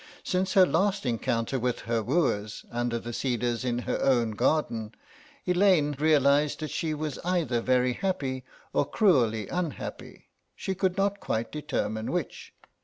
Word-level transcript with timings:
Since 0.23 0.53
her 0.53 0.65
last 0.65 1.05
encounter 1.05 1.59
with 1.59 1.81
her 1.81 2.01
wooers, 2.01 2.65
under 2.71 2.97
the 2.97 3.13
cedars 3.13 3.63
in 3.63 3.77
her 3.77 4.01
own 4.01 4.31
garden, 4.31 4.95
Elaine 5.45 5.95
realised 5.99 6.59
that 6.61 6.71
she 6.71 6.95
was 6.95 7.19
either 7.23 7.61
very 7.61 7.93
happy 7.93 8.43
or 8.73 8.83
cruelly 8.87 9.47
unhappy, 9.49 10.29
she 10.55 10.73
could 10.73 10.97
not 10.97 11.19
quite 11.19 11.51
determine 11.51 12.11
which. 12.11 12.51